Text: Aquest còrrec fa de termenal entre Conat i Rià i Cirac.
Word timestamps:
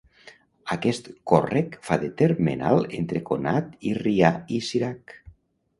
Aquest 0.75 1.09
còrrec 1.31 1.77
fa 1.89 1.97
de 2.05 2.09
termenal 2.23 2.83
entre 3.03 3.23
Conat 3.31 3.79
i 3.91 3.95
Rià 4.03 4.35
i 4.59 4.63
Cirac. 4.71 5.21